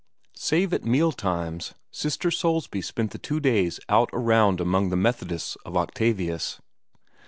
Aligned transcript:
Save 0.33 0.73
at 0.73 0.83
meal 0.83 1.11
times, 1.11 1.75
Sister 1.91 2.31
Soulsby 2.31 2.81
spent 2.81 3.11
the 3.11 3.19
two 3.19 3.39
days 3.39 3.79
out 3.87 4.09
around 4.13 4.59
among 4.59 4.89
the 4.89 4.95
Methodists 4.95 5.57
of 5.63 5.77
Octavius. 5.77 6.59